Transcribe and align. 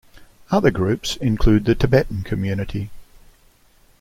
Other 0.49 0.71
groups 0.71 1.15
include 1.17 1.65
the 1.65 1.75
Tibetan 1.75 2.23
community. 2.23 2.89